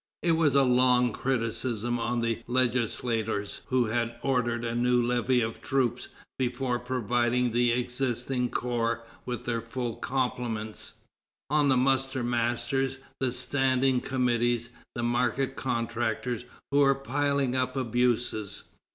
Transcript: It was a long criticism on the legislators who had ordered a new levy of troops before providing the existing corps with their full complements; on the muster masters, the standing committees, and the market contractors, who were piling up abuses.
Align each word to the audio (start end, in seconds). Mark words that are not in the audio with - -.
It 0.23 0.31
was 0.31 0.55
a 0.55 0.63
long 0.63 1.13
criticism 1.13 1.99
on 1.99 2.21
the 2.21 2.41
legislators 2.47 3.61
who 3.67 3.85
had 3.85 4.15
ordered 4.23 4.65
a 4.65 4.73
new 4.73 4.99
levy 4.99 5.41
of 5.41 5.61
troops 5.61 6.07
before 6.39 6.79
providing 6.79 7.51
the 7.51 7.71
existing 7.73 8.49
corps 8.49 9.03
with 9.27 9.45
their 9.45 9.61
full 9.61 9.97
complements; 9.97 10.93
on 11.51 11.69
the 11.69 11.77
muster 11.77 12.23
masters, 12.23 12.97
the 13.19 13.31
standing 13.31 14.01
committees, 14.01 14.69
and 14.69 14.73
the 14.95 15.03
market 15.03 15.55
contractors, 15.55 16.45
who 16.71 16.79
were 16.79 16.95
piling 16.95 17.55
up 17.55 17.75
abuses. 17.75 18.63